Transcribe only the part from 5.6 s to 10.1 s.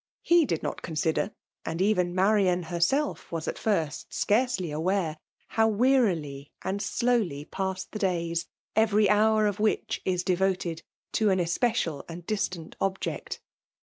wearify and slowly pass the days, every hour of whio)^